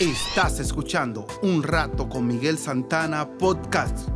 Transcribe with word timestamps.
Estás 0.00 0.60
escuchando 0.60 1.26
Un 1.42 1.64
Rato 1.64 2.08
con 2.08 2.24
Miguel 2.24 2.56
Santana 2.56 3.36
Podcast. 3.36 4.08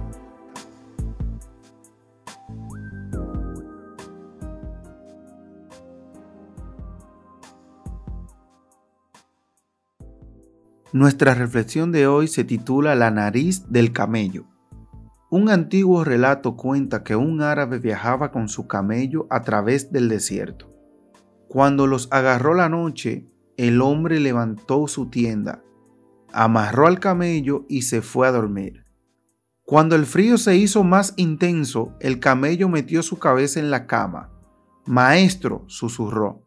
Nuestra 10.93 11.35
reflexión 11.35 11.91
de 11.91 12.07
hoy 12.07 12.29
se 12.29 12.45
titula 12.45 12.95
La 12.95 13.11
nariz 13.11 13.69
del 13.69 13.93
camello. 13.93 14.45
Un 15.31 15.49
antiguo 15.49 16.05
relato 16.05 16.57
cuenta 16.57 17.03
que 17.03 17.17
un 17.17 17.43
árabe 17.43 17.81
viajaba 17.81 18.31
con 18.31 18.49
su 18.49 18.69
camello 18.69 19.27
a 19.31 19.43
través 19.43 19.91
del 19.91 20.09
desierto. 20.09 20.71
Cuando 21.49 21.89
los 21.89 22.07
agarró 22.13 22.55
la 22.55 22.69
noche, 22.69 23.27
el 23.57 23.83
hombre 23.83 24.21
levantó 24.21 24.87
su 24.87 25.11
tienda 25.11 25.61
amarró 26.33 26.87
al 26.87 26.99
camello 26.99 27.67
y 27.69 27.83
se 27.83 28.03
fue 28.03 28.27
a 28.27 28.33
dormir. 28.33 28.85
Cuando 29.65 29.95
el 29.95 30.07
frío 30.07 30.39
se 30.39 30.57
hizo 30.57 30.83
más 30.83 31.15
intenso, 31.17 31.97
el 32.01 32.19
camello 32.19 32.69
metió 32.69 33.03
su 33.03 33.19
cabeza 33.19 33.61
en 33.61 33.71
la 33.71 33.87
cama. 33.87 34.31
Maestro, 34.85 35.65
susurró, 35.69 36.47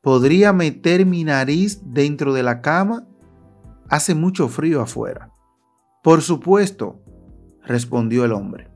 ¿podría 0.00 0.52
meter 0.52 1.04
mi 1.04 1.24
nariz 1.24 1.80
dentro 1.84 2.32
de 2.32 2.42
la 2.42 2.62
cama? 2.62 3.06
Hace 3.88 4.14
mucho 4.14 4.48
frío 4.48 4.80
afuera. 4.80 5.30
Por 6.02 6.22
supuesto, 6.22 7.02
respondió 7.62 8.24
el 8.24 8.32
hombre. 8.32 8.68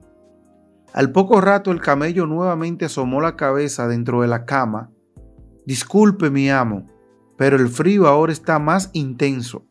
Al 0.93 1.10
poco 1.10 1.41
rato 1.41 1.73
el 1.73 1.80
camello 1.80 2.27
nuevamente 2.27 2.85
asomó 2.85 3.21
la 3.21 3.35
cabeza 3.35 3.88
dentro 3.88 4.21
de 4.21 4.29
la 4.29 4.45
cama. 4.45 4.93
Disculpe, 5.66 6.30
mi 6.30 6.51
amo, 6.51 6.87
pero 7.37 7.57
el 7.57 7.69
frío 7.69 8.07
ahora 8.07 8.32
está 8.32 8.59
más 8.59 8.91
intenso 8.93 9.66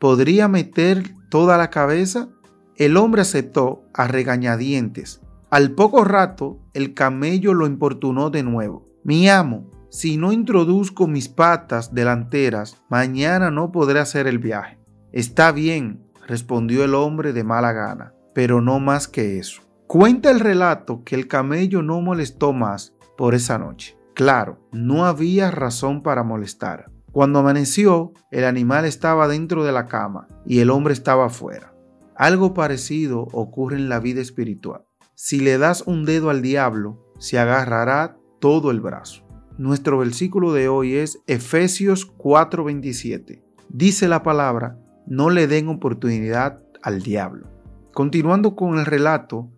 podría 0.00 0.48
meter 0.48 1.14
toda 1.28 1.56
la 1.56 1.70
cabeza? 1.70 2.28
El 2.74 2.96
hombre 2.96 3.22
aceptó 3.22 3.84
a 3.94 4.08
regañadientes. 4.08 5.20
Al 5.50 5.72
poco 5.72 6.02
rato, 6.04 6.58
el 6.72 6.94
camello 6.94 7.54
lo 7.54 7.66
importunó 7.66 8.30
de 8.30 8.42
nuevo. 8.42 8.86
Mi 9.04 9.28
amo, 9.28 9.70
si 9.90 10.16
no 10.16 10.32
introduzco 10.32 11.06
mis 11.06 11.28
patas 11.28 11.94
delanteras, 11.94 12.82
mañana 12.88 13.50
no 13.50 13.70
podré 13.70 14.00
hacer 14.00 14.26
el 14.26 14.38
viaje. 14.38 14.78
Está 15.12 15.52
bien, 15.52 16.04
respondió 16.26 16.84
el 16.84 16.94
hombre 16.94 17.32
de 17.32 17.44
mala 17.44 17.72
gana, 17.72 18.14
pero 18.34 18.60
no 18.60 18.80
más 18.80 19.06
que 19.06 19.38
eso. 19.38 19.62
Cuenta 19.86 20.30
el 20.30 20.40
relato 20.40 21.02
que 21.04 21.16
el 21.16 21.26
camello 21.28 21.82
no 21.82 22.00
molestó 22.00 22.52
más 22.52 22.94
por 23.18 23.34
esa 23.34 23.58
noche. 23.58 23.98
Claro, 24.14 24.60
no 24.72 25.04
había 25.04 25.50
razón 25.50 26.02
para 26.02 26.22
molestar. 26.22 26.86
Cuando 27.12 27.40
amaneció, 27.40 28.12
el 28.30 28.44
animal 28.44 28.84
estaba 28.84 29.26
dentro 29.26 29.64
de 29.64 29.72
la 29.72 29.86
cama 29.86 30.28
y 30.46 30.60
el 30.60 30.70
hombre 30.70 30.92
estaba 30.92 31.26
afuera. 31.26 31.74
Algo 32.14 32.54
parecido 32.54 33.26
ocurre 33.32 33.76
en 33.76 33.88
la 33.88 33.98
vida 33.98 34.20
espiritual. 34.20 34.84
Si 35.16 35.40
le 35.40 35.58
das 35.58 35.82
un 35.86 36.04
dedo 36.04 36.30
al 36.30 36.40
diablo, 36.40 37.04
se 37.18 37.38
agarrará 37.38 38.16
todo 38.38 38.70
el 38.70 38.80
brazo. 38.80 39.26
Nuestro 39.58 39.98
versículo 39.98 40.52
de 40.52 40.68
hoy 40.68 40.94
es 40.94 41.20
Efesios 41.26 42.06
4:27. 42.16 43.42
Dice 43.68 44.06
la 44.06 44.22
palabra, 44.22 44.78
no 45.06 45.30
le 45.30 45.48
den 45.48 45.68
oportunidad 45.68 46.62
al 46.82 47.02
diablo. 47.02 47.48
Continuando 47.92 48.54
con 48.54 48.78
el 48.78 48.86
relato, 48.86 49.50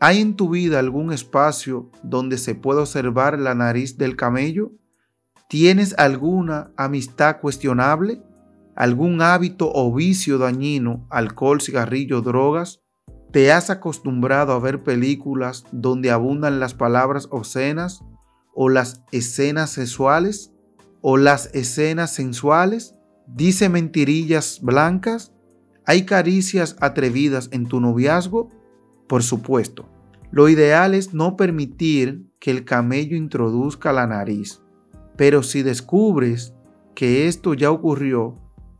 ¿hay 0.00 0.20
en 0.20 0.36
tu 0.36 0.48
vida 0.48 0.78
algún 0.78 1.12
espacio 1.12 1.90
donde 2.02 2.38
se 2.38 2.54
pueda 2.54 2.80
observar 2.80 3.38
la 3.38 3.54
nariz 3.54 3.98
del 3.98 4.16
camello? 4.16 4.72
¿Tienes 5.48 5.94
alguna 5.96 6.72
amistad 6.76 7.40
cuestionable? 7.40 8.22
¿Algún 8.76 9.22
hábito 9.22 9.72
o 9.72 9.94
vicio 9.94 10.36
dañino, 10.36 11.06
alcohol, 11.08 11.62
cigarrillo, 11.62 12.20
drogas? 12.20 12.82
¿Te 13.32 13.50
has 13.50 13.70
acostumbrado 13.70 14.52
a 14.52 14.58
ver 14.58 14.82
películas 14.82 15.64
donde 15.72 16.10
abundan 16.10 16.60
las 16.60 16.74
palabras 16.74 17.28
obscenas 17.30 18.04
o 18.54 18.68
las 18.68 19.04
escenas 19.10 19.70
sexuales 19.70 20.52
o 21.00 21.16
las 21.16 21.46
escenas 21.54 22.12
sensuales? 22.12 22.94
¿Dice 23.26 23.70
mentirillas 23.70 24.60
blancas? 24.60 25.32
¿Hay 25.86 26.04
caricias 26.04 26.76
atrevidas 26.82 27.48
en 27.52 27.68
tu 27.68 27.80
noviazgo? 27.80 28.50
Por 29.06 29.22
supuesto. 29.22 29.88
Lo 30.30 30.50
ideal 30.50 30.92
es 30.92 31.14
no 31.14 31.38
permitir 31.38 32.26
que 32.38 32.50
el 32.50 32.66
camello 32.66 33.16
introduzca 33.16 33.94
la 33.94 34.06
nariz 34.06 34.60
pero 35.18 35.42
si 35.42 35.62
descubres 35.62 36.54
que 36.94 37.26
esto 37.26 37.52
ya 37.52 37.72
ocurrió, 37.72 38.36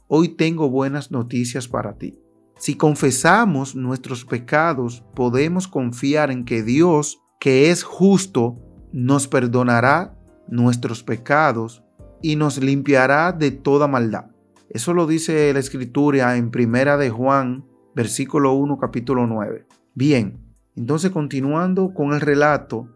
hoy 0.06 0.28
tengo 0.28 0.70
buenas 0.70 1.10
noticias 1.10 1.66
para 1.66 1.98
ti. 1.98 2.22
Si 2.58 2.76
confesamos 2.76 3.74
nuestros 3.74 4.24
pecados, 4.24 5.04
podemos 5.16 5.66
confiar 5.66 6.30
en 6.30 6.44
que 6.44 6.62
Dios, 6.62 7.20
que 7.40 7.70
es 7.70 7.82
justo, 7.82 8.54
nos 8.92 9.26
perdonará 9.26 10.16
nuestros 10.46 11.02
pecados 11.02 11.82
y 12.22 12.36
nos 12.36 12.62
limpiará 12.62 13.32
de 13.32 13.50
toda 13.50 13.88
maldad. 13.88 14.26
Eso 14.70 14.94
lo 14.94 15.08
dice 15.08 15.52
la 15.52 15.58
escritura 15.58 16.36
en 16.36 16.52
Primera 16.52 16.96
de 16.96 17.10
Juan, 17.10 17.64
versículo 17.96 18.52
1, 18.52 18.78
capítulo 18.78 19.26
9. 19.26 19.66
Bien, 19.94 20.40
entonces 20.76 21.10
continuando 21.10 21.92
con 21.92 22.12
el 22.12 22.20
relato, 22.20 22.88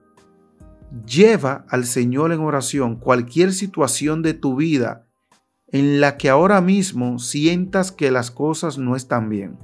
Lleva 1.06 1.64
al 1.70 1.86
Señor 1.86 2.32
en 2.32 2.40
oración 2.40 2.96
cualquier 2.96 3.54
situación 3.54 4.20
de 4.20 4.34
tu 4.34 4.56
vida 4.56 5.06
en 5.68 6.02
la 6.02 6.18
que 6.18 6.28
ahora 6.28 6.60
mismo 6.60 7.18
sientas 7.18 7.90
que 7.92 8.10
las 8.10 8.30
cosas 8.30 8.76
no 8.76 8.94
están 8.94 9.30
bien. 9.30 9.58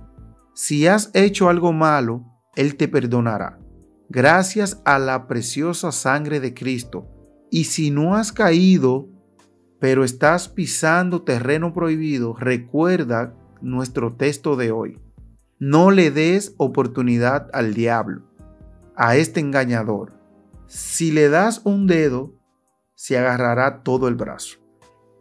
Si 0.55 0.87
has 0.87 1.11
hecho 1.12 1.50
algo 1.50 1.75
malo, 1.75 2.25
Él 2.56 2.77
te 2.77 2.89
perdonará, 2.89 3.59
gracias 4.09 4.81
a 4.87 4.99
la 4.99 5.28
preciosa 5.28 5.93
sangre 5.93 6.41
de 6.41 6.55
Cristo. 6.55 7.06
Y 7.50 7.65
si 7.65 7.91
no 7.91 8.16
has 8.16 8.33
caído, 8.33 9.10
pero 9.78 10.05
estás 10.05 10.49
pisando 10.49 11.22
terreno 11.22 11.75
prohibido, 11.75 12.34
recuerda 12.34 13.34
nuestro 13.60 14.15
texto 14.15 14.56
de 14.56 14.72
hoy. 14.72 14.99
No 15.59 15.91
le 15.91 16.10
des 16.10 16.55
oportunidad 16.56 17.50
al 17.53 17.75
diablo, 17.75 18.22
a 18.97 19.16
este 19.16 19.41
engañador 19.41 20.18
si 20.69 21.11
le 21.11 21.29
das 21.29 21.62
un 21.65 21.87
dedo, 21.87 22.34
se 22.95 23.19
agarrará 23.19 23.83
todo 23.83 24.06
el 24.06 24.15
brazo. 24.15 24.59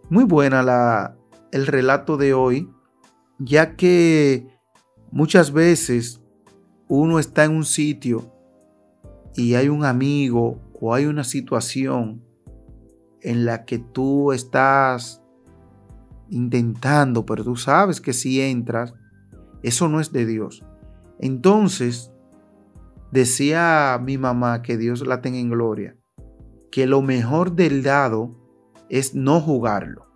Muy 0.10 0.26
buena 0.26 0.62
la, 0.62 1.18
el 1.52 1.66
relato 1.66 2.18
de 2.18 2.34
hoy, 2.34 2.70
ya 3.40 3.76
que 3.76 4.48
muchas 5.12 5.52
veces 5.52 6.22
uno 6.88 7.20
está 7.20 7.46
en 7.46 7.56
un 7.56 7.66
sitio 7.66 8.32
y 9.36 9.56
hay 9.56 9.70
un 9.70 9.86
amigo 9.86 10.62
o 10.80 10.94
hay 10.94 11.06
una 11.06 11.24
situación 11.24 12.24
en 13.22 13.46
la 13.46 13.66
que 13.66 13.80
tú 13.80 14.32
estás 14.32 15.22
intentando, 16.30 17.26
pero 17.26 17.44
tú 17.44 17.56
sabes 17.56 18.02
que 18.02 18.14
si 18.14 18.42
entras, 18.42 18.94
eso 19.64 19.88
no 19.88 20.00
es 20.00 20.12
de 20.12 20.26
Dios. 20.26 20.64
Entonces, 21.20 22.12
Decía 23.12 24.00
mi 24.04 24.18
mamá, 24.18 24.62
que 24.62 24.78
Dios 24.78 25.06
la 25.06 25.22
tenga 25.22 25.38
en 25.38 25.50
gloria, 25.50 25.96
que 26.72 26.88
lo 26.88 27.02
mejor 27.02 27.54
del 27.54 27.84
dado 27.84 28.32
es 28.90 29.16
no 29.16 29.40
jugarlo. 29.40 30.08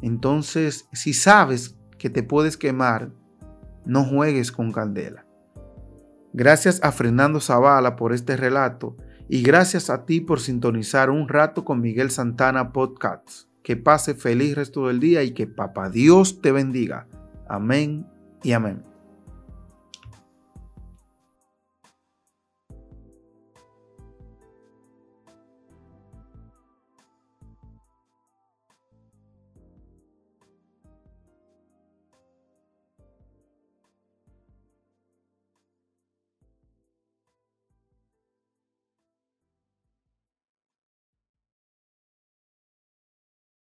Entonces, 0.00 0.88
si 0.92 1.12
sabes 1.12 1.76
que 1.98 2.10
te 2.10 2.22
puedes 2.22 2.56
quemar, 2.56 3.12
no 3.84 4.04
juegues 4.04 4.52
con 4.52 4.72
candela. 4.72 5.26
Gracias 6.32 6.80
a 6.82 6.92
Fernando 6.92 7.40
Zavala 7.40 7.96
por 7.96 8.12
este 8.12 8.36
relato 8.36 8.96
y 9.28 9.42
gracias 9.42 9.88
a 9.90 10.04
ti 10.04 10.20
por 10.20 10.40
sintonizar 10.40 11.08
un 11.08 11.28
rato 11.28 11.64
con 11.64 11.80
Miguel 11.80 12.10
Santana 12.10 12.72
Podcasts. 12.72 13.48
Que 13.62 13.76
pase 13.76 14.14
feliz 14.14 14.54
resto 14.54 14.86
del 14.86 15.00
día 15.00 15.22
y 15.24 15.32
que 15.32 15.46
Papá 15.46 15.90
Dios 15.90 16.40
te 16.40 16.52
bendiga. 16.52 17.08
Amén 17.48 18.06
y 18.42 18.52
amén. 18.52 18.95